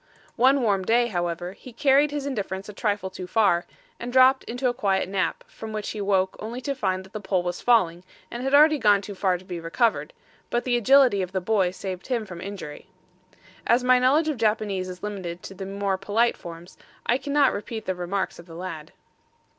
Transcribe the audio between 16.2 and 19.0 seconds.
forms, I cannot repeat the remarks of the lad.